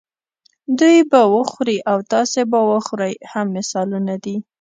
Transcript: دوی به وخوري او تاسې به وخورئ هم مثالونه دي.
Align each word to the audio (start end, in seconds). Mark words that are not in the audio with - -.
دوی 0.79 0.97
به 1.11 1.21
وخوري 1.33 1.77
او 1.91 1.97
تاسې 2.11 2.41
به 2.51 2.59
وخورئ 2.71 3.13
هم 3.31 3.45
مثالونه 3.57 4.13
دي. 4.23 4.35